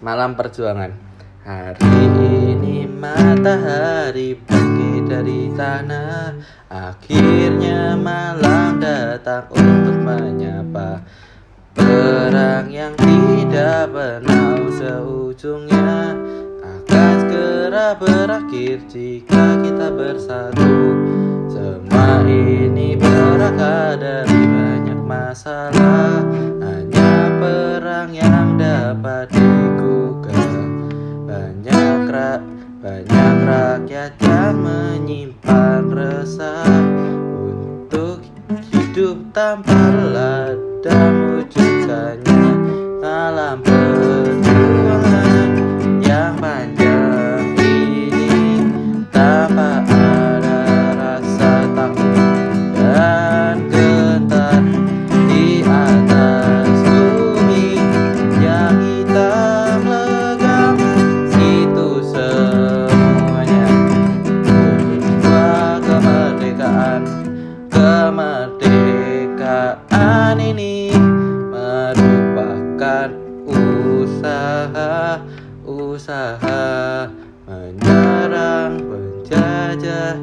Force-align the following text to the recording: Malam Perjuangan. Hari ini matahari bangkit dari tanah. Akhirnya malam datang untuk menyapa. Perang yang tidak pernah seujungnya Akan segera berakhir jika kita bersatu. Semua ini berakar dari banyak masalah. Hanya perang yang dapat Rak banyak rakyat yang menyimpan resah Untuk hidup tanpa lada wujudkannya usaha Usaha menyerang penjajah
Malam 0.00 0.32
Perjuangan. 0.32 0.96
Hari 1.44 1.92
ini 2.16 2.88
matahari 2.88 4.32
bangkit 4.32 5.12
dari 5.12 5.52
tanah. 5.52 6.40
Akhirnya 6.72 8.00
malam 8.00 8.80
datang 8.80 9.52
untuk 9.52 10.00
menyapa. 10.00 11.04
Perang 11.76 12.72
yang 12.72 12.96
tidak 12.96 13.92
pernah 13.92 14.56
seujungnya 14.74 16.16
Akan 16.64 17.12
segera 17.20 17.92
berakhir 17.92 18.80
jika 18.88 19.60
kita 19.60 19.92
bersatu. 19.92 20.96
Semua 21.52 22.24
ini 22.24 22.96
berakar 22.96 24.00
dari 24.00 24.48
banyak 24.48 25.00
masalah. 25.04 26.24
Hanya 26.64 27.36
perang 27.36 28.16
yang 28.16 28.56
dapat 28.56 29.28
Rak 32.10 32.42
banyak 32.82 33.36
rakyat 33.46 34.18
yang 34.18 34.58
menyimpan 34.66 35.94
resah 35.94 36.66
Untuk 37.38 38.26
hidup 38.74 39.30
tanpa 39.30 39.78
lada 40.10 40.98
wujudkannya 41.14 41.69
usaha 74.60 75.24
Usaha 75.64 77.08
menyerang 77.48 78.76
penjajah 78.84 80.16